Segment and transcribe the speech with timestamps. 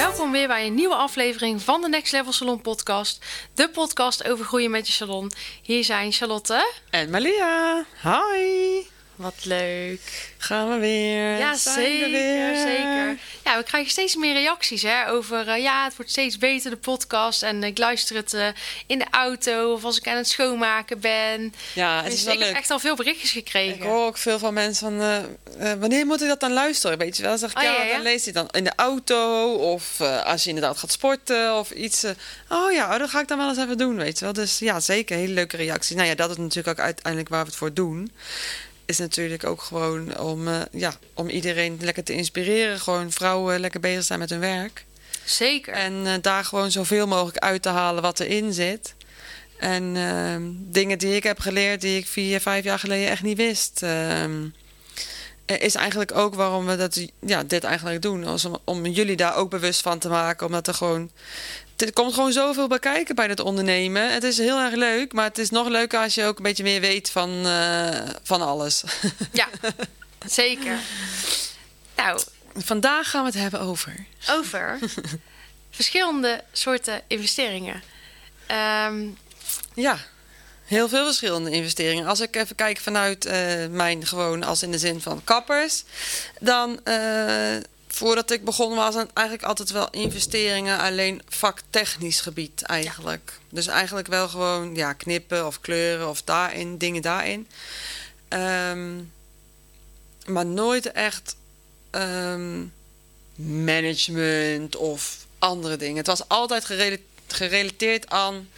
[0.00, 3.24] Welkom weer bij een nieuwe aflevering van de Next Level Salon podcast.
[3.54, 5.30] De podcast over groeien met je salon.
[5.62, 6.72] Hier zijn Charlotte.
[6.90, 7.84] En Malia.
[8.02, 8.99] Hi.
[9.20, 10.32] Wat leuk.
[10.38, 11.38] Gaan we weer.
[11.38, 12.56] Ja, zeker, weer.
[12.56, 13.18] zeker.
[13.44, 15.48] Ja, we krijgen steeds meer reacties hè, over...
[15.48, 17.42] eh, ja, het wordt steeds beter, de podcast.
[17.42, 18.46] En ik luister het eh,
[18.86, 21.54] in de auto of als ik aan het schoonmaken ben.
[21.74, 23.74] Ja, het Dus is wel ik heb echt al veel berichtjes gekregen.
[23.76, 25.00] Ik hoor ook veel van mensen van...
[25.58, 26.98] eh, wanneer moet ik dat dan luisteren?
[26.98, 27.38] Weet je wel?
[27.38, 27.92] Zeg ik, Oh, ja, ja, ja.
[27.92, 29.52] dan lees je het dan in de auto.
[29.54, 32.04] Of als je inderdaad gaat sporten of iets.
[32.48, 34.34] oh ja, oh, dat ga ik dan wel eens even doen, weet je wel.
[34.34, 35.16] Dus ja, zeker.
[35.16, 35.96] Hele leuke reacties.
[35.96, 38.10] Nou ja, dat is natuurlijk ook uiteindelijk waar we het voor doen.
[38.90, 42.80] Is natuurlijk ook gewoon om, eh, ja, om iedereen lekker te inspireren.
[42.80, 44.84] Gewoon vrouwen lekker bezig zijn met hun werk.
[45.24, 45.72] Zeker.
[45.72, 48.94] En eh, daar gewoon zoveel mogelijk uit te halen wat erin zit.
[49.58, 53.36] En ehm, dingen die ik heb geleerd, die ik vier, vijf jaar geleden echt niet
[53.36, 53.82] wist.
[53.82, 54.48] ehm,
[55.46, 58.38] eh, is eigenlijk ook waarom we dat, ja, dit eigenlijk doen.
[58.64, 60.46] Om jullie daar ook bewust van te maken.
[60.46, 61.10] Omdat er gewoon.
[61.80, 64.12] Er komt gewoon zoveel bij kijken bij het ondernemen.
[64.12, 66.62] Het is heel erg leuk, maar het is nog leuker als je ook een beetje
[66.62, 68.82] meer weet van, eh, van alles.
[69.32, 69.48] Ja,
[70.26, 70.78] zeker.
[71.96, 72.20] Nou,
[72.56, 74.06] Vandaag gaan we het hebben over.
[74.30, 74.78] over
[75.70, 77.82] verschillende soorten investeringen.
[78.46, 79.06] Ehm,
[79.74, 79.98] Ja,
[80.64, 82.06] heel veel verschillende investeringen.
[82.06, 85.84] Als ik even kijk vanuit eh, mijn gewoon als in de zin van kappers,
[86.40, 87.56] dan eh,
[87.92, 93.38] voordat ik begon was het eigenlijk altijd wel investeringen alleen vaktechnisch gebied eigenlijk.
[93.48, 97.48] Dus eigenlijk wel gewoon ja, knippen of kleuren of daarin, dingen daarin.
[98.28, 99.00] Ehm,
[100.26, 101.36] maar nooit echt
[101.90, 102.64] ehm,
[103.64, 105.96] management of andere dingen.
[105.96, 106.96] Het was altijd gerela-
[107.26, 108.48] gerelateerd aan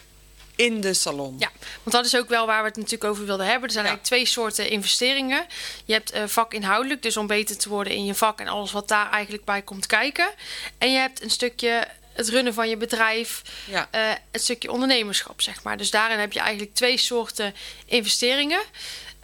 [0.64, 1.36] in de salon.
[1.38, 1.50] ja,
[1.82, 3.64] want dat is ook wel waar we het natuurlijk over wilden hebben.
[3.66, 3.90] Er zijn Ja.
[3.90, 5.46] eigenlijk twee soorten investeringen.
[5.84, 8.88] Je hebt eh, vakinhoudelijk, dus om beter te worden in je vak en alles wat
[8.88, 10.30] daar eigenlijk bij komt kijken.
[10.78, 13.88] En je hebt een stukje het runnen van je bedrijf, Ja.
[13.90, 14.00] eh,
[14.30, 15.76] het stukje ondernemerschap, zeg maar.
[15.76, 17.54] Dus daarin heb je eigenlijk twee soorten
[17.86, 18.60] investeringen.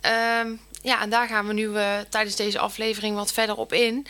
[0.00, 4.06] Ehm, ja, en daar gaan we nu eh, tijdens deze aflevering wat verder op in.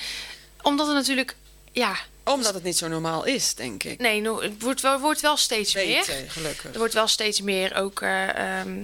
[0.62, 1.34] Omdat het natuurlijk,
[1.72, 1.96] ja,
[2.32, 3.98] Omdat het niet zo normaal is, denk ik.
[3.98, 5.86] nee, no- het wordt wel, wordt wel steeds meer.
[6.06, 6.72] Weten, gelukkig.
[6.72, 8.82] Er wordt wel steeds meer ook eh, ehm,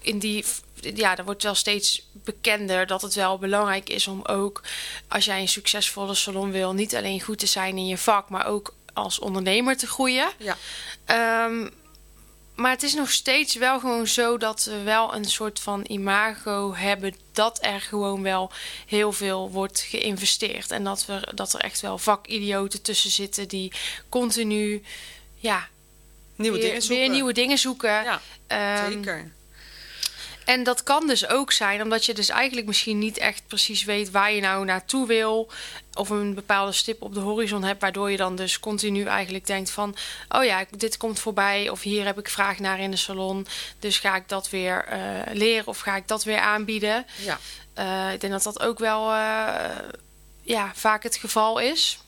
[0.00, 0.44] in die.
[0.94, 4.62] Ja, er wordt wel steeds bekender dat het wel belangrijk is om ook
[5.08, 8.46] als jij een succesvolle salon wil, niet alleen goed te zijn in je vak, maar
[8.46, 10.28] ook als ondernemer te groeien.
[10.38, 10.56] Ja.
[11.04, 11.68] Ehm,
[12.54, 16.74] maar het is nog steeds wel gewoon zo dat we wel een soort van imago
[16.74, 18.50] hebben dat er gewoon wel
[18.86, 20.70] heel veel wordt geïnvesteerd.
[20.70, 23.72] En dat, we, dat er echt wel vakidioten tussen zitten die
[24.08, 24.82] continu
[25.34, 25.68] ja,
[26.36, 27.04] Nieuwe weer, dingen zoeken.
[27.04, 27.90] weer nieuwe dingen zoeken.
[28.04, 29.30] Ja, Ehm, zeker.
[30.44, 34.10] En dat kan dus ook zijn omdat je dus eigenlijk misschien niet echt precies weet
[34.10, 35.50] waar je nou naartoe wil.
[35.94, 39.70] Of een bepaalde stip op de horizon hebt, waardoor je dan dus continu eigenlijk denkt
[39.70, 39.96] van...
[40.28, 43.46] oh ja, dit komt voorbij of hier heb ik vraag naar in de salon.
[43.78, 47.06] Dus ga ik dat weer eh, leren of ga ik dat weer aanbieden.
[47.16, 47.38] Ja.
[47.74, 49.78] Eh, ik denk dat dat ook wel eh,
[50.42, 51.98] ja, vaak het geval is.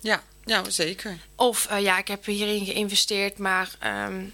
[0.00, 0.22] Ja.
[0.44, 1.18] ja, zeker.
[1.36, 4.24] Of ja, ik heb hierin geïnvesteerd, maar ehm,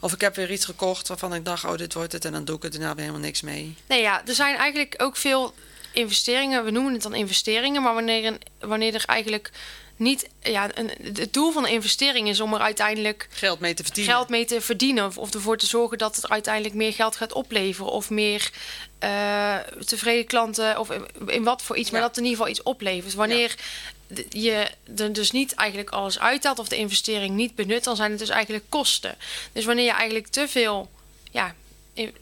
[0.00, 2.24] Of ik heb weer iets gekocht waarvan ik dacht, oh, dit wordt het.
[2.24, 3.76] En dan doe ik er daarna weer helemaal niks mee.
[3.86, 5.54] Nee, ja, er zijn eigenlijk ook veel
[5.92, 6.64] investeringen.
[6.64, 9.50] We noemen het dan investeringen, maar wanneer, wanneer er eigenlijk
[9.96, 10.28] niet.
[10.42, 14.12] Ja, een, het doel van een investering is om er uiteindelijk Geld mee te verdienen.
[14.12, 15.06] geld mee te verdienen.
[15.06, 17.92] Of, of ervoor te zorgen dat het uiteindelijk meer geld gaat opleveren.
[17.92, 18.50] Of meer
[18.98, 20.78] eh, tevreden klanten.
[20.78, 23.14] Of in, in wat voor iets, maar dat het in ieder geval iets oplevert.
[23.14, 23.54] Wanneer
[24.28, 28.18] je er dus niet eigenlijk alles uithaalt of de investering niet benut, dan zijn het
[28.18, 29.14] dus eigenlijk kosten.
[29.52, 30.90] Dus wanneer je eigenlijk te veel
[31.30, 31.54] ja,
[31.92, 32.14] in-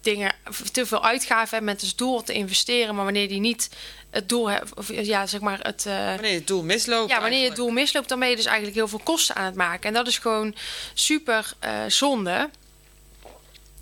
[0.00, 0.34] dingen,
[0.72, 3.68] te veel uitgaven hebt met als doel te investeren, maar wanneer die niet
[4.10, 5.86] het doel hebt, of ja, zeg maar het.
[5.86, 7.10] eh, Wanneer je het doel misloopt.
[7.10, 7.56] ja, wanneer je het eigenlijk.
[7.56, 9.88] doel misloopt, dan ben je dus eigenlijk heel veel kosten aan het maken.
[9.88, 10.54] En dat is gewoon
[10.94, 12.50] super eh, zonde.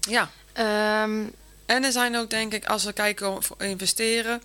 [0.01, 0.31] Ja.
[0.53, 1.23] Ehm,
[1.67, 4.43] En er zijn ook, denk ik, als we kijken voor investeren.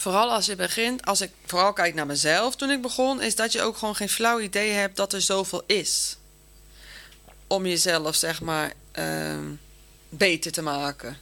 [0.00, 3.52] Vooral als je begint, als ik vooral kijk naar mezelf toen ik begon, is dat
[3.52, 6.16] je ook gewoon geen flauw idee hebt dat er zoveel is.
[7.46, 9.44] Om jezelf, zeg maar, ehm,
[10.08, 11.18] beter te maken.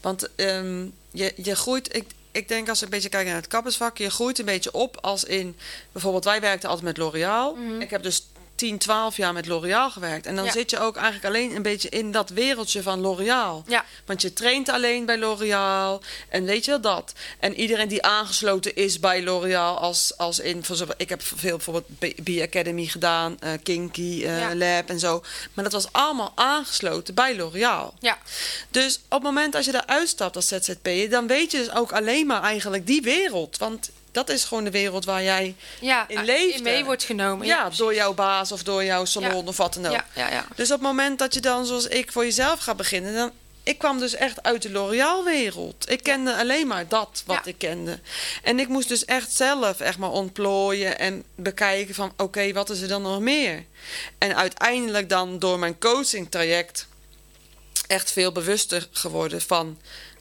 [0.00, 3.50] Want ehm, je, je groeit, ik, ik denk als we een beetje kijken naar het
[3.50, 5.56] kappersvak, je groeit een beetje op als in,
[5.92, 7.56] bijvoorbeeld wij werkten altijd met L'Oréal.
[7.78, 8.26] Ik heb dus
[8.58, 10.26] 10, 12 jaar met L'Oréal gewerkt.
[10.26, 10.50] En dan Ja.
[10.52, 13.64] zit je ook eigenlijk alleen een beetje in dat wereldje van L'Oréal.
[13.66, 13.84] Ja.
[14.06, 17.12] Want je traint alleen bij L'Oréal en weet je wel dat.
[17.38, 20.64] En iedereen die aangesloten is bij L'Oréal, als, als in,
[20.96, 24.54] ik heb veel bijvoorbeeld B- B-Academy gedaan, eh, Kinky eh, Ja.
[24.54, 25.22] Lab en zo.
[25.54, 27.94] Maar dat was allemaal aangesloten bij L'Oréal.
[28.00, 28.18] Ja,
[28.70, 31.92] Dus op het moment als je daar uitstapt als ZZP'er, dan weet je dus ook
[31.92, 33.58] alleen maar eigenlijk die wereld.
[33.58, 36.62] Want dat is gewoon de wereld waar jij ja In in leefde.
[36.62, 37.46] mee wordt genomen.
[37.46, 37.78] ja, precies.
[37.78, 39.42] door jouw baas of door jouw salon Ja.
[39.48, 39.92] of wat dan ook.
[39.92, 40.46] Ja, ja, ja.
[40.54, 43.30] Dus op het moment dat je dan, zoals ik, voor jezelf gaat beginnen, dan.
[43.62, 45.90] Ik kwam dus echt uit de L'Oréal-wereld.
[45.90, 47.50] Ik kende alleen maar dat wat Ja.
[47.50, 48.00] ik kende.
[48.42, 52.12] En ik moest dus echt zelf echt maar ontplooien en bekijken van...
[52.16, 53.64] oké, wat is er dan nog meer?
[54.18, 56.86] En uiteindelijk dan door mijn coaching-traject...
[57.86, 59.78] echt veel bewuster geworden van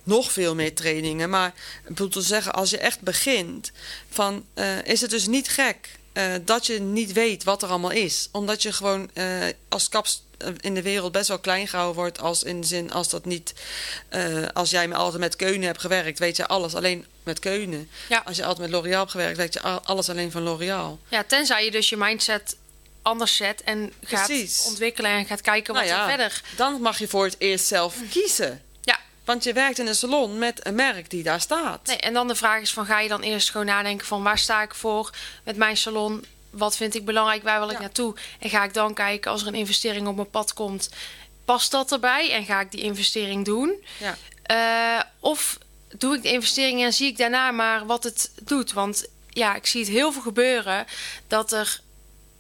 [0.08, 1.30] nog veel meer trainingen.
[1.30, 3.72] Maar ik bedoel te zeggen, als je echt begint...
[4.10, 7.92] Van, eh, is het dus niet gek eh, dat je niet weet wat er allemaal
[7.92, 8.30] is.
[8.32, 9.26] Omdat je gewoon eh,
[9.70, 10.26] als kaps
[10.60, 12.20] in de wereld best wel klein gehouden wordt.
[12.20, 13.54] Als in de zin, als dat niet...
[14.10, 17.90] eh, als jij altijd met Keunen hebt gewerkt, weet je alles alleen met Keunen.
[18.10, 18.22] Ja.
[18.26, 21.00] Als je altijd met L'Oréal hebt gewerkt, weet je al- alles alleen van L'Oréal.
[21.10, 22.56] ja, tenzij je dus je mindset
[23.02, 24.66] anders zet en gaat Precies.
[24.66, 26.42] ontwikkelen en gaat kijken wat Nou ja, er verder.
[26.56, 28.62] Dan mag je voor het eerst zelf kiezen.
[29.28, 31.88] Want je werkt in een salon met een merk die daar staat.
[31.88, 34.38] nee, en dan de vraag is van ga je dan eerst gewoon nadenken van waar
[34.38, 35.12] sta ik voor
[35.44, 36.26] met mijn salon?
[36.50, 37.44] Wat vind ik belangrijk?
[37.44, 37.82] Waar wil ik Ja.
[37.82, 38.16] naartoe?
[38.40, 40.90] En ga ik dan kijken als er een investering op mijn pad komt,
[41.46, 42.32] past dat erbij?
[42.32, 43.84] En ga ik die investering doen?
[43.98, 44.18] Ja.
[44.44, 45.58] Eh, of
[45.98, 48.74] doe ik de investering en zie ik daarna maar wat het doet?
[48.74, 50.86] Want ja, ik zie het heel veel gebeuren
[51.28, 51.80] dat er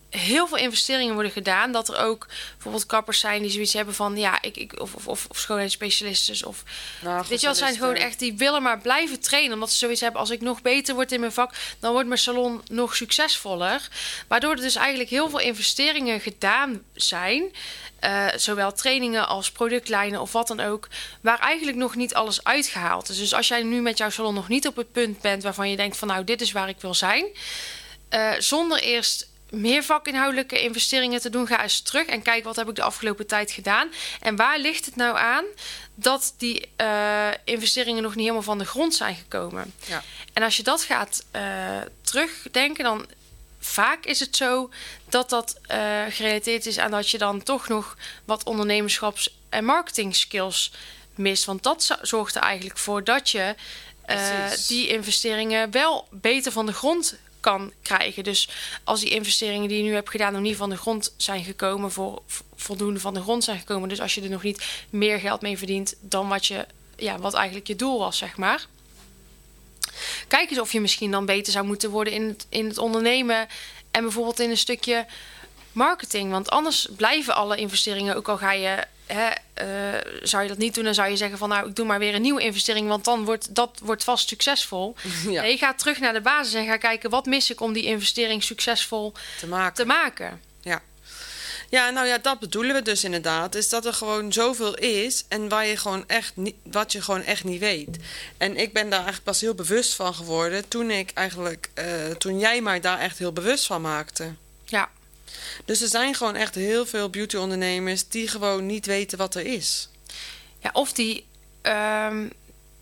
[0.09, 1.71] heel veel investeringen worden gedaan.
[1.71, 5.07] Dat er ook bijvoorbeeld kappers zijn die zoiets hebben van ja, ik, ik of, of,
[5.07, 6.63] of, of schoonheidsspecialisten of
[7.01, 9.53] Nou, Weet je wel, zijn gewoon echt die willen maar blijven trainen.
[9.53, 12.19] Omdat ze zoiets hebben, als ik nog beter word in mijn vak, dan wordt mijn
[12.19, 13.87] salon nog succesvoller.
[14.27, 17.51] Waardoor er dus eigenlijk heel veel investeringen gedaan zijn.
[17.99, 20.87] eh, zowel trainingen als productlijnen of wat dan ook.
[21.21, 23.17] Waar eigenlijk nog niet alles uitgehaald is.
[23.17, 25.75] Dus als jij nu met jouw salon nog niet op het punt bent waarvan je
[25.75, 27.25] denkt van nou, dit is waar ik wil zijn.
[28.09, 32.69] eh, zonder eerst meer vakinhoudelijke investeringen te doen, ga eens terug en kijk wat heb
[32.69, 33.89] ik de afgelopen tijd gedaan.
[34.21, 35.45] En waar ligt het nou aan
[35.95, 39.73] dat die eh, investeringen nog niet helemaal van de grond zijn gekomen?
[39.85, 40.03] Ja.
[40.33, 41.41] En als je dat gaat eh,
[42.01, 43.05] terugdenken, dan
[43.59, 44.69] vaak is het zo
[45.09, 50.15] dat dat eh, gerelateerd is aan dat je dan toch nog wat ondernemerschaps- en marketing
[50.15, 50.71] skills
[51.15, 51.45] mist.
[51.45, 53.55] Want dat zo- zorgt er eigenlijk voor dat je
[54.67, 58.23] die investeringen wel beter van de grond kan krijgen.
[58.23, 58.49] Dus
[58.83, 61.91] als die investeringen die je nu hebt gedaan nog niet van de grond zijn gekomen,
[61.91, 62.21] voor
[62.55, 63.89] voldoende van de grond zijn gekomen.
[63.89, 66.65] Dus als je er nog niet meer geld mee verdient dan wat je,
[66.97, 68.65] ja, wat eigenlijk je doel was, zeg maar.
[70.27, 73.47] Kijk eens of je misschien dan beter zou moeten worden in het, in het ondernemen
[73.91, 75.05] en bijvoorbeeld in een stukje
[75.71, 76.31] marketing.
[76.31, 80.75] Want anders blijven alle investeringen, ook al ga je, hè, eh, zou je dat niet
[80.75, 83.05] doen, dan zou je zeggen van nou, ik doe maar weer een nieuwe investering, want
[83.05, 84.95] dan wordt dat wordt vast succesvol.
[85.27, 85.41] Ja.
[85.41, 88.43] Nee, ga terug naar de basis en ga kijken wat mis ik om die investering
[88.43, 89.75] succesvol te maken.
[89.75, 90.41] te maken.
[90.61, 90.81] Ja.
[91.69, 93.55] Ja, nou ja, dat bedoelen we dus inderdaad.
[93.55, 97.23] Is dat er gewoon zoveel is en waar je gewoon echt niet, wat je gewoon
[97.23, 97.97] echt niet weet.
[98.37, 101.85] En ik ben daar eigenlijk pas heel bewust van geworden toen ik eigenlijk, eh,
[102.17, 104.33] toen jij mij daar echt heel bewust van maakte.
[104.65, 104.89] Ja,
[105.65, 109.89] Dus er zijn gewoon echt heel veel beauty-ondernemers die gewoon niet weten wat er is.
[110.59, 111.25] ja of die.
[111.61, 112.27] ehm,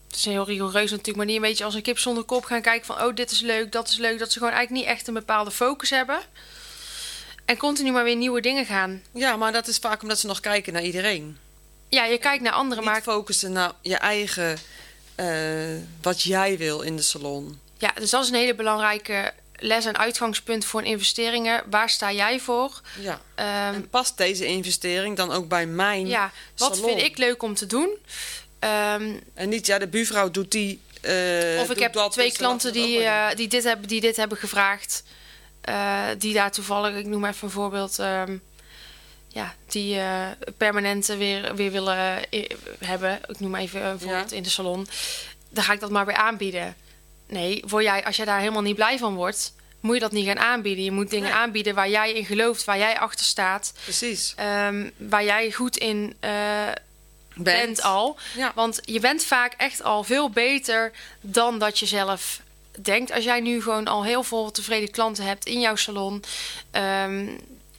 [0.07, 2.61] het is heel rigoureus natuurlijk, maar die een beetje als een kip zonder kop gaan
[2.61, 3.03] kijken van...
[3.03, 4.19] oh, dit is leuk, dat is leuk.
[4.19, 6.19] Dat ze gewoon eigenlijk niet echt een bepaalde focus hebben.
[7.45, 9.03] En continu maar weer nieuwe dingen gaan.
[9.13, 11.37] Ja, maar dat is vaak omdat ze nog kijken naar iedereen.
[11.89, 14.57] Ja, je kijkt naar anderen, Niet maar focussen naar je eigen,
[15.15, 15.27] eh,
[16.01, 17.59] wat jij wil in de salon.
[17.77, 21.63] ja, dus dat is een hele belangrijke les en uitgangspunt voor investeringen.
[21.69, 22.81] Waar sta jij voor?
[23.00, 23.21] Ja.
[23.35, 26.89] Ehm, En past deze investering dan ook bij mijn ja, wat salon?
[26.89, 27.97] vind ik leuk om te doen?
[28.59, 30.81] Ehm, En niet, ja, de buurvrouw doet die.
[31.01, 34.38] eh, of ik heb dat, twee klanten die, eh, die, dit hebben, die dit hebben
[34.38, 35.03] gevraagd.
[35.62, 38.38] Eh, die daar toevallig, ik noem even een voorbeeld, ehm,
[39.27, 40.00] ja, die
[40.57, 42.19] permanente weer, weer willen
[42.79, 43.19] hebben.
[43.27, 44.88] Ik noem even een voorbeeld in de salon.
[45.50, 46.75] Dan ga ik dat maar weer aanbieden.
[47.27, 50.25] Nee, word jij, als jij daar helemaal niet blij van wordt, moet je dat niet
[50.27, 50.84] gaan aanbieden.
[50.84, 51.38] Je moet dingen Nee.
[51.39, 53.74] aanbieden waar jij in gelooft, waar jij achter staat.
[53.84, 54.34] Precies.
[54.36, 56.32] ehm, waar jij goed in eh,
[57.36, 58.17] bent al.
[58.36, 58.51] Ja.
[58.55, 60.91] Want je bent vaak echt al veel beter
[61.22, 62.41] dan dat je zelf
[62.79, 63.12] denkt.
[63.12, 66.24] Als jij nu gewoon al heel veel tevreden klanten hebt in jouw salon.
[66.72, 67.27] ehm,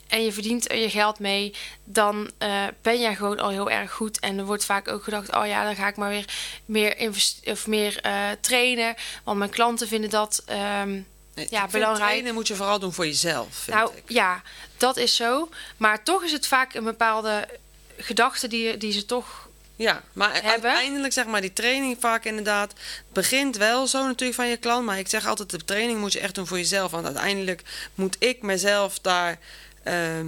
[0.09, 3.93] en je verdient er je geld mee, dan eh, ben jij gewoon al heel erg
[3.93, 4.21] goed.
[4.21, 6.25] En er wordt vaak ook gedacht: oh ja, dan ga ik maar weer
[6.65, 7.11] meer,
[7.45, 8.95] of meer eh, trainen.
[9.25, 10.43] Want mijn klanten vinden dat.
[10.47, 11.01] ehm,
[11.35, 12.11] Nee, Ja, belangrijk.
[12.11, 14.03] Trainen moet je vooral doen voor jezelf, vind nou ik.
[14.07, 14.43] ja,
[14.77, 15.49] dat is zo.
[15.77, 17.49] Maar toch is het vaak een bepaalde
[17.97, 19.49] gedachte die, die ze toch.
[19.77, 20.51] Ja, maar hebben.
[20.53, 22.73] uiteindelijk zeg maar die training vaak inderdaad
[23.13, 24.85] begint wel zo natuurlijk van je klant.
[24.85, 26.91] Maar ik zeg altijd de training moet je echt doen voor jezelf.
[26.91, 27.63] Want uiteindelijk
[27.95, 29.39] moet ik mezelf daar...
[29.87, 30.27] ehm,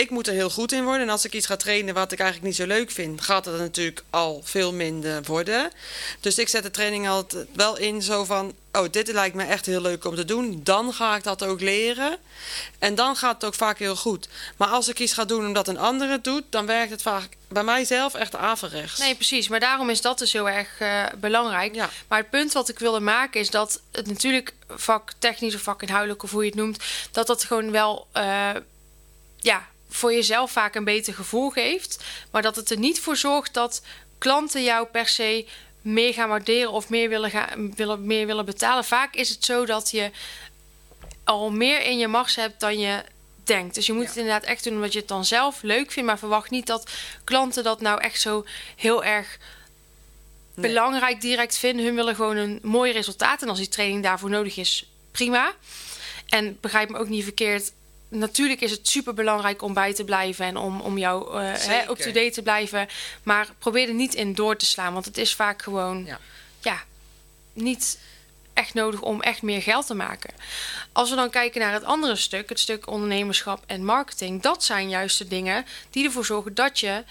[0.00, 1.02] ik moet er heel goed in worden.
[1.02, 3.20] En als ik iets ga trainen wat ik eigenlijk niet zo leuk vind...
[3.20, 5.70] gaat het natuurlijk al veel minder worden.
[6.20, 8.54] Dus ik zet de training altijd wel in zo van...
[8.72, 10.60] oh, dit lijkt me echt heel leuk om te doen.
[10.62, 12.18] Dan ga ik dat ook leren.
[12.78, 14.28] En dan gaat het ook vaak heel goed.
[14.56, 16.44] Maar als ik iets ga doen omdat een ander het doet...
[16.50, 18.98] dan werkt het vaak bij mijzelf echt averechts.
[18.98, 19.48] Nee, precies.
[19.48, 21.74] Maar daarom is dat dus heel erg eh, belangrijk.
[21.74, 21.90] Ja.
[22.08, 26.30] Maar het punt wat ik wilde maken is dat het natuurlijk vaktechnisch of vakinhoudelijk of
[26.30, 28.50] hoe je het noemt, dat dat gewoon wel eh,
[29.40, 32.04] ja, voor jezelf vaak een beter gevoel geeft.
[32.30, 33.82] Maar dat het er niet voor zorgt dat
[34.18, 35.46] klanten jou per se
[35.82, 38.84] meer gaan waarderen of meer willen, gaan, willen, meer willen betalen.
[38.84, 40.10] Vaak is het zo dat je
[41.24, 43.02] al meer in je mars hebt dan je
[43.44, 43.74] denkt.
[43.74, 44.08] Dus je moet Ja.
[44.08, 46.08] het inderdaad echt doen omdat je het dan zelf leuk vindt.
[46.08, 46.90] Maar verwacht niet dat
[47.24, 48.44] klanten dat nou echt zo
[48.76, 49.38] heel erg
[50.54, 50.68] Nee.
[50.68, 51.84] belangrijk direct vinden.
[51.84, 53.42] Hun willen gewoon een mooi resultaat.
[53.42, 55.52] En als die training daarvoor nodig is, prima.
[56.28, 57.72] En begrijp me ook niet verkeerd.
[58.10, 61.58] Natuurlijk is het super belangrijk om bij te blijven en om, om jou eh, hè,
[61.58, 61.90] Zeker.
[61.90, 62.88] up-to-date te blijven.
[63.22, 64.92] Maar probeer er niet in door te slaan.
[64.92, 66.18] Want het is vaak gewoon Ja.
[66.60, 66.82] ja,
[67.52, 67.98] niet
[68.54, 70.34] echt nodig om echt meer geld te maken.
[70.92, 74.88] Als we dan kijken naar het andere stuk, het stuk ondernemerschap en marketing, dat zijn
[74.88, 77.04] juist de dingen die ervoor zorgen dat je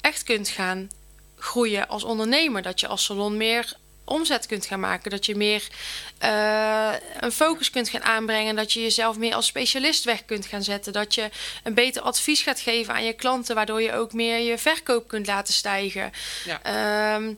[0.00, 0.90] echt kunt gaan
[1.38, 2.62] groeien als ondernemer.
[2.62, 3.72] Dat je als salon meer
[4.10, 5.10] omzet kunt gaan maken.
[5.10, 5.66] Dat je meer
[6.18, 8.56] eh, een focus kunt gaan aanbrengen.
[8.56, 10.92] Dat je jezelf meer als specialist weg kunt gaan zetten.
[10.92, 11.30] Dat je
[11.62, 13.54] een beter advies gaat geven aan je klanten.
[13.54, 16.12] Waardoor je ook meer je verkoop kunt laten stijgen.
[16.44, 16.62] Ja.
[16.62, 17.34] Ehm,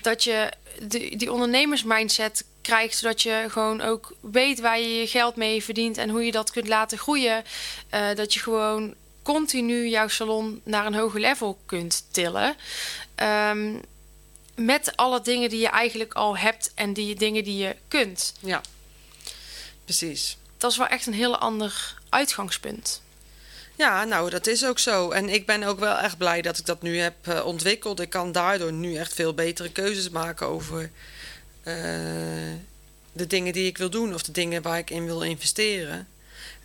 [0.00, 5.36] dat je die, die ondernemersmindset krijgt, zodat je gewoon ook weet waar je je geld
[5.36, 7.44] mee verdient en hoe je dat kunt laten groeien.
[7.88, 12.56] Eh, dat je gewoon continu jouw salon naar een hoger level kunt tillen.
[13.14, 13.74] Ehm,
[14.56, 18.34] met alle dingen die je eigenlijk al hebt en die dingen die je kunt.
[18.40, 18.60] Ja,
[19.84, 20.36] precies.
[20.56, 23.02] Dat is wel echt een heel ander uitgangspunt.
[23.76, 25.10] Ja, nou, dat is ook zo.
[25.10, 28.00] En ik ben ook wel echt blij dat ik dat nu heb eh, ontwikkeld.
[28.00, 30.90] Ik kan daardoor nu echt veel betere keuzes maken over
[31.62, 31.74] eh,
[33.12, 36.08] de dingen die ik wil doen of de dingen waar ik in wil investeren.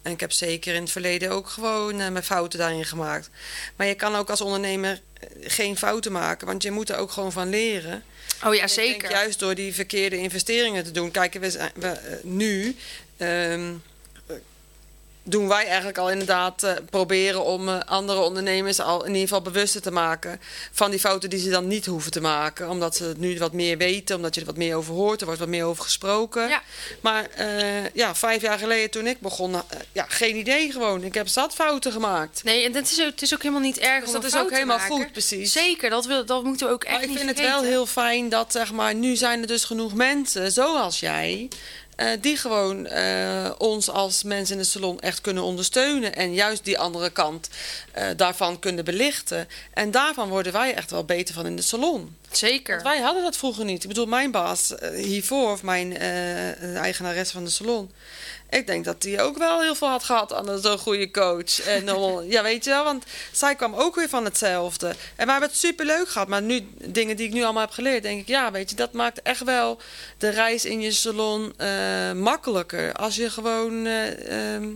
[0.01, 3.29] En ik heb zeker in het verleden ook gewoon eh, mijn fouten daarin gemaakt.
[3.75, 7.12] Maar je kan ook als ondernemer eh, geen fouten maken, want je moet er ook
[7.12, 8.03] gewoon van leren.
[8.46, 9.00] Oh ja, zeker.
[9.00, 11.12] denk juist door die verkeerde investeringen te doen.
[11.12, 12.75] Kijk, we, zijn- we, eh, nu
[13.17, 13.29] ehm,
[13.62, 13.70] eh,
[15.31, 19.41] doen wij eigenlijk al inderdaad eh, proberen om eh, andere ondernemers al in ieder geval
[19.41, 22.69] bewuster te maken van die fouten die ze dan niet hoeven te maken.
[22.69, 25.25] Omdat ze het nu wat meer weten, omdat je er wat meer over hoort, er
[25.25, 26.47] wordt wat meer over gesproken.
[26.47, 26.61] Ja.
[27.01, 29.55] Maar eh, ja, vijf jaar geleden toen ik begon,
[29.91, 31.03] ja, geen idee gewoon.
[31.03, 32.43] Ik heb zat fouten gemaakt.
[32.43, 34.51] Nee, en het is, ook, het is ook helemaal niet erg Dus dat is ook
[34.51, 34.95] helemaal maken.
[34.95, 35.51] goed, precies.
[35.51, 37.85] Zeker, dat, wil, dat moeten we ook echt Maar ik niet vind het wel heel
[37.85, 41.50] fijn dat, zeg maar, nu zijn er dus genoeg mensen, zoals jij,
[42.01, 46.15] eh, die gewoon eh, ons als mensen in de salon echt kunnen ondersteunen.
[46.15, 47.50] En juist die andere kant
[47.91, 49.48] eh, daarvan kunnen belichten.
[49.74, 52.15] En daarvan worden wij echt wel beter van in de salon.
[52.31, 52.75] Zeker.
[52.75, 53.81] Want wij hadden dat vroeger niet.
[53.83, 57.91] Ik bedoel, mijn baas eh, hiervoor, of mijn eh, eigenares van de salon.
[58.50, 61.61] Ik denk dat die ook wel heel veel had gehad aan zo'n goede coach.
[61.61, 61.85] En
[62.29, 64.88] ja, weet je wel, want zij kwam ook weer van hetzelfde.
[64.88, 66.27] En we hebben het superleuk gehad.
[66.27, 68.93] Maar nu, dingen die ik nu allemaal heb geleerd, denk ik, ja, weet je, dat
[68.93, 69.79] maakt echt wel
[70.17, 71.53] de reis in je salon
[72.15, 72.93] makkelijker.
[72.93, 74.69] Als je gewoon, eh, ehm,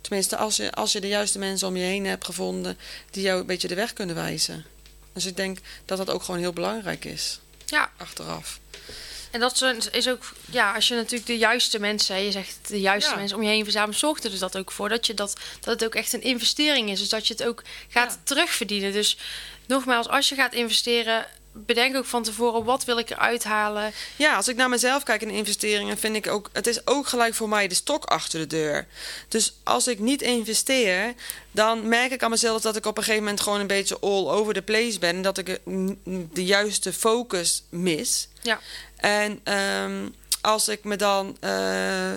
[0.00, 2.78] tenminste, als je, als je de juiste mensen om je heen hebt gevonden,
[3.10, 4.75] die jou een beetje de weg kunnen wijzen.
[5.16, 8.58] Dus ik denk dat dat ook gewoon heel belangrijk is, Ja, achteraf.
[9.30, 13.10] en dat is ook, ja, als je natuurlijk de juiste mensen, je zegt de juiste
[13.10, 13.16] Ja.
[13.16, 15.74] mensen om je heen verzamelt, zorgt er dus dat ook voor dat, je dat, dat
[15.80, 16.98] het ook echt een investering is.
[16.98, 18.20] Dus dat je het ook gaat Ja.
[18.24, 18.92] terugverdienen.
[18.92, 19.16] Dus
[19.66, 23.92] nogmaals, als je gaat investeren, bedenk ook van tevoren wat wil ik eruit halen.
[24.16, 27.34] Ja, als ik naar mezelf kijk in investeringen, vind ik ook, het is ook gelijk
[27.34, 28.86] voor mij de stok achter de deur.
[29.28, 31.14] Dus als ik niet investeer,
[31.50, 34.28] dan merk ik aan mezelf dat ik op een gegeven moment gewoon een beetje all
[34.28, 35.16] over the place ben.
[35.16, 35.58] En dat ik eh,
[36.32, 38.28] de juiste focus mis.
[38.42, 38.60] Ja.
[38.96, 40.08] En ehm,
[40.40, 42.12] als ik me dan eh,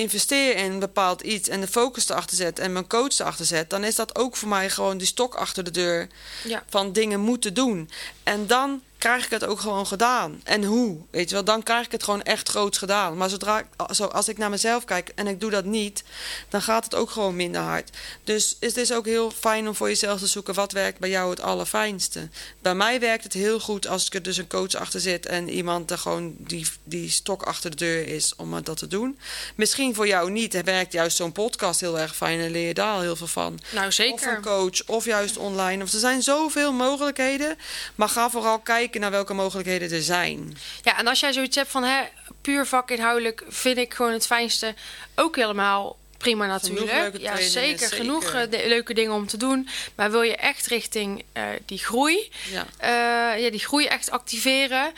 [0.00, 3.84] investeer in bepaald iets en de focus erachter zet en mijn coach erachter zet, dan
[3.84, 6.08] is dat ook voor mij gewoon die stok achter de deur
[6.44, 6.62] Ja.
[6.68, 7.90] van dingen moeten doen.
[8.22, 10.40] En dan krijg ik het ook gewoon gedaan.
[10.44, 10.98] En hoe?
[11.10, 13.16] Weet je wel, dan krijg ik het gewoon echt groots gedaan.
[13.16, 16.02] Maar zodra ik, zo, als ik naar mezelf kijk en ik doe dat niet,
[16.48, 17.90] dan gaat het ook gewoon minder hard.
[18.24, 21.30] Dus het is ook heel fijn om voor jezelf te zoeken wat werkt bij jou
[21.30, 22.28] het allerfijnste.
[22.62, 25.48] Bij mij werkt het heel goed als ik er dus een coach achter zit en
[25.48, 29.18] iemand er gewoon die, die stok achter de deur is om dat te doen.
[29.54, 30.54] Misschien voor jou niet.
[30.54, 33.26] Er werkt juist zo'n podcast heel erg fijn en leer je daar al heel veel
[33.26, 33.58] van.
[33.72, 34.36] Nou, Of zeker.
[34.36, 35.82] een coach, of juist online.
[35.82, 37.56] Of er zijn zoveel mogelijkheden.
[37.94, 40.56] Maar ga vooral kijken naar welke mogelijkheden er zijn.
[40.82, 42.02] Ja, en als jij zoiets hebt van hè,
[42.40, 44.74] puur vakinhoudelijk vind ik gewoon het fijnste
[45.14, 47.18] ook helemaal prima natuurlijk.
[47.18, 47.96] ja, zeker, zeker.
[47.96, 49.68] Genoeg eh, de- leuke dingen om te doen.
[49.94, 52.66] Maar wil je echt richting eh, die groei, Ja.
[52.78, 54.92] eh, ja, die groei echt activeren,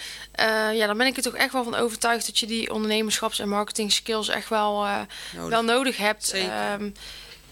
[0.75, 3.49] ja, dan ben ik er toch echt wel van overtuigd dat je die ondernemerschaps- en
[3.49, 4.87] marketing skills echt wel,
[5.35, 5.49] Nodig.
[5.50, 6.25] wel nodig hebt.
[6.26, 6.50] Zeker.
[6.50, 6.90] ehm,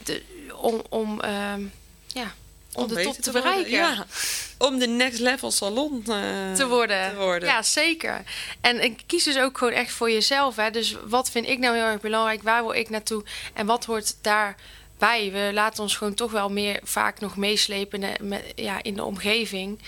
[0.02, 0.22] de,
[0.54, 1.62] om, om, ehm,
[2.06, 2.34] ja,
[2.76, 3.70] om, de top te, bereiken.
[3.70, 4.06] Ja.
[4.58, 7.10] Om de next level salon eh, te worden.
[7.10, 7.48] te worden.
[7.48, 8.22] Ja, zeker.
[8.60, 10.56] En ik kies dus ook gewoon echt voor jezelf.
[10.56, 10.70] Hè.
[10.70, 12.42] Dus wat vind ik nou heel erg belangrijk?
[12.42, 13.24] Waar wil ik naartoe?
[13.54, 15.32] En wat hoort daarbij?
[15.32, 18.94] We laten ons gewoon toch wel meer vaak nog meeslepen in de, met, ja, in
[18.94, 19.78] de omgeving.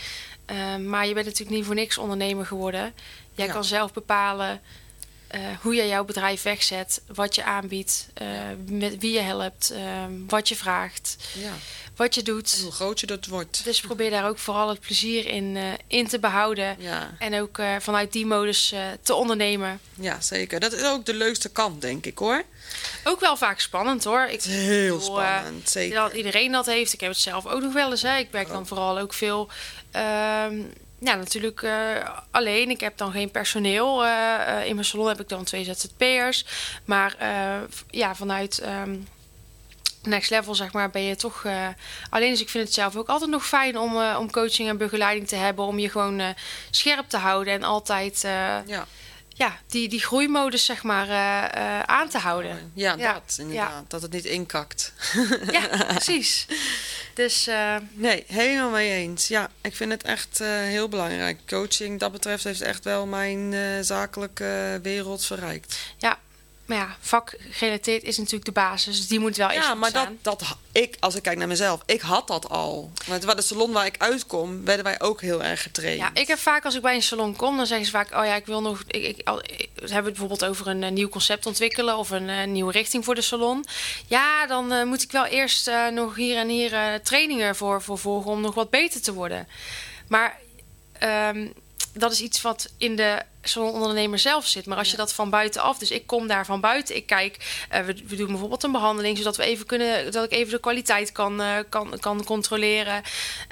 [0.47, 2.95] Eh, maar je bent natuurlijk niet voor niks ondernemer geworden.
[3.35, 3.53] Jij Ja.
[3.53, 4.61] kan zelf bepalen
[5.29, 8.29] eh, hoe je jouw bedrijf wegzet, wat je aanbiedt, eh,
[8.67, 9.83] met wie je helpt, eh,
[10.27, 11.53] wat je vraagt, Ja.
[11.97, 12.59] wat je En doet.
[12.63, 13.65] hoe groot je dat wordt.
[13.65, 16.77] Dus probeer daar ook vooral het plezier in, in te behouden.
[16.79, 17.15] Ja.
[17.19, 19.81] En ook vanuit die modus te ondernemen.
[19.95, 20.61] ja, zeker.
[20.61, 22.43] Dat is ook de leukste kant, denk ik hoor.
[23.05, 24.23] Ook wel vaak spannend hoor.
[24.25, 25.95] Ik, Het is heel bedoel, spannend, zeker.
[25.97, 26.93] dat iedereen dat heeft.
[26.93, 28.03] Ik heb het zelf ook nog wel eens.
[28.03, 28.17] Hè.
[28.19, 29.49] Ik werk dan vooral ook veel.
[29.91, 30.61] ehm,
[30.99, 32.71] ja, natuurlijk eh, alleen.
[32.71, 34.05] Ik heb dan geen personeel.
[34.05, 36.45] eh, eh, in mijn salon heb ik dan twee ZZP'ers.
[36.85, 37.17] Maar
[37.91, 38.97] ja, vanuit ehm,
[40.03, 41.47] next level zeg maar ben je toch
[42.11, 42.31] alleen.
[42.31, 45.37] Dus ik vind het zelf ook altijd nog fijn om, om coaching en begeleiding te
[45.37, 45.65] hebben.
[45.65, 46.35] Om je gewoon
[46.71, 48.21] scherp te houden en altijd
[48.67, 48.87] Ja.
[49.29, 51.09] ja, die, die groeimodus zeg maar
[51.87, 52.73] aan te houden.
[52.75, 53.91] Ja, Ja, dat inderdaad.
[53.91, 54.93] Dat het niet inkakt.
[55.51, 56.47] Ja, precies.
[57.19, 59.29] Dus eh, Nee, helemaal mee eens.
[59.29, 61.39] Ja, ik vind het echt eh, heel belangrijk.
[61.47, 65.79] Coaching, dat betreft, heeft echt wel mijn eh, zakelijke wereld verrijkt.
[65.97, 66.19] ja,
[66.69, 68.97] maar ja, vakgerelateerd is natuurlijk de basis.
[68.97, 71.83] Dus die moet wel eerst Ja, maar dat, dat, ik, als ik kijk naar mezelf,
[71.87, 72.91] ik had dat al.
[73.07, 75.99] Want de salon waar ik uitkom, werden wij ook heel erg getraind.
[75.99, 78.25] Ja, ik heb vaak als ik bij een salon kom, dan zeggen ze vaak: Oh
[78.25, 78.83] ja, ik wil nog.
[78.87, 82.11] Ik, ik, al- ik- we hebben het bijvoorbeeld over een, eh, nieuw concept ontwikkelen of
[82.11, 83.65] een eh, nieuwe richting voor de salon.
[84.07, 88.31] Ja, dan eh, moet ik wel eerst nog hier en hier trainingen voor, voor volgen
[88.31, 89.49] om nog wat beter te worden.
[90.09, 90.39] Maar
[90.99, 91.49] ehm,
[91.93, 94.67] dat is iets wat in de salonondernemer zelf zit.
[94.67, 97.85] Maar als je dat van buitenaf, dus ik kom daar van buiten, ik kijk, eh,
[97.85, 101.13] we, we doen bijvoorbeeld een behandeling, zodat we even kunnen, dat ik even de kwaliteit
[101.13, 103.03] kan, eh, kan, kan controleren.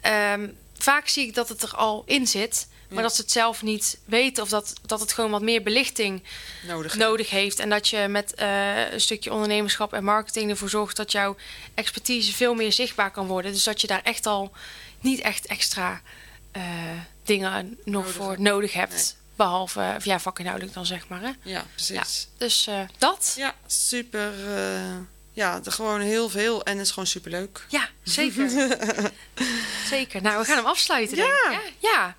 [0.00, 3.62] Ehm, vaak zie ik dat het er al in zit, maar dat ze het zelf
[3.62, 6.22] niet weten of dat, dat het gewoon wat meer belichting
[6.66, 6.94] nodig.
[6.94, 7.58] nodig heeft.
[7.58, 11.36] En dat je met eh, een stukje ondernemerschap en marketing ervoor zorgt dat jouw
[11.74, 13.52] expertise veel meer zichtbaar kan worden.
[13.52, 14.52] Dus dat je daar echt al
[15.00, 16.00] niet echt extra
[17.26, 18.40] dingen nog Nodig voor hebt.
[18.40, 18.92] nodig hebt.
[18.92, 19.25] Nee.
[19.36, 21.20] Behalve, of ja, vakinhoudelijk dan zeg maar.
[21.20, 21.30] Hè?
[21.42, 22.28] Ja, precies.
[22.36, 23.34] Dus eh, dat.
[23.36, 24.32] Ja, super.
[24.56, 24.94] eh,
[25.32, 27.66] ja, er gewoon heel veel en het is gewoon super leuk.
[27.68, 28.50] Ja, zeker.
[29.88, 30.22] zeker.
[30.22, 31.16] Nou, we gaan hem afsluiten.
[31.16, 31.50] denk ik, Ja.
[31.50, 31.88] hè?
[31.88, 32.16] ja.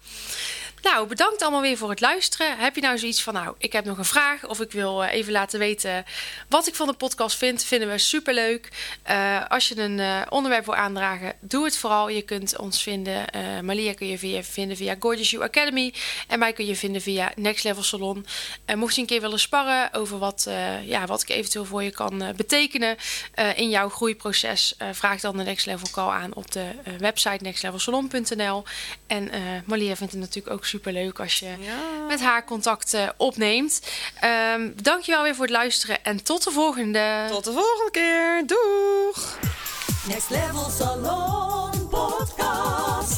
[0.81, 2.57] Nou, bedankt allemaal weer voor het luisteren.
[2.57, 4.47] Heb je nou zoiets van, nou, ik heb nog een vraag...
[4.47, 6.05] of ik wil eh, even laten weten
[6.49, 7.63] wat ik van de podcast vind...
[7.63, 8.69] vinden we superleuk.
[9.03, 12.09] Eh als je een eh, onderwerp wil aandragen, doe het vooral.
[12.09, 13.29] Je kunt ons vinden.
[13.29, 15.93] eh Malia kun je via, vinden via Gorgeous You Academy.
[16.27, 18.25] En mij kun je vinden via Next Level Salon.
[18.75, 20.49] Mocht je een keer willen sparren over wat,
[20.83, 22.97] ja, wat ik eventueel voor je kan betekenen...
[23.55, 26.65] in jouw groeiproces, vraag dan de Next Level Call aan op de
[26.97, 28.63] website nextlevelsalon.nl.
[29.07, 29.29] En
[29.65, 32.05] Malia vindt het natuurlijk ook superleuk als je Ja.
[32.07, 33.81] met haar contact eh, opneemt.
[34.19, 37.25] Ehm dankjewel weer voor het luisteren en tot de volgende.
[37.29, 38.43] Tot de volgende keer.
[38.45, 39.37] Doeg!
[40.07, 43.15] Next Level Salon Podcast.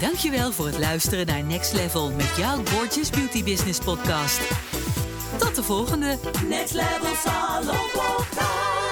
[0.00, 4.40] Dankjewel voor het luisteren naar Next Level met jouw Gorgeous Beauty Business podcast.
[5.38, 6.18] Tot de volgende!
[6.48, 8.91] Next Level Salon Podcast.